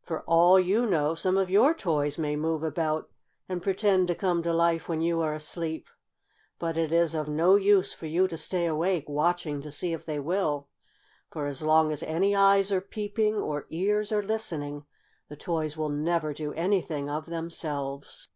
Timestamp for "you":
0.58-0.86, 5.02-5.20, 8.06-8.26